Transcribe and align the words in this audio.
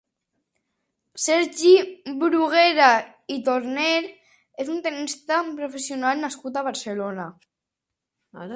Sergi 1.25 1.73
Bruguera 2.23 2.87
i 3.35 3.37
Torner 3.49 3.91
és 4.65 4.73
un 4.77 4.81
tennista 4.87 5.41
professional 5.61 6.25
nascut 6.25 6.57
a 6.57 6.65
Barcelona. 6.71 7.29